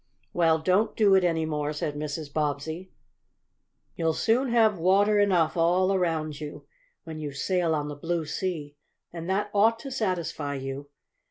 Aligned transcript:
"Well, 0.33 0.57
don't 0.57 0.95
do 0.97 1.13
it 1.13 1.23
any 1.23 1.45
more," 1.45 1.73
said 1.73 1.93
Mrs. 1.93 2.33
Bobbsey. 2.33 2.89
"You'll 3.95 4.15
soon 4.15 4.49
have 4.49 4.79
water 4.79 5.19
enough 5.19 5.55
all 5.55 5.93
around 5.93 6.41
you, 6.41 6.65
when 7.03 7.19
you 7.19 7.31
sail 7.33 7.75
on 7.75 7.87
the 7.87 7.95
blue 7.95 8.25
sea, 8.25 8.77
and 9.13 9.29
that 9.29 9.51
ought 9.53 9.77
to 9.81 9.91
satisfy 9.91 10.55
you. 10.55 10.89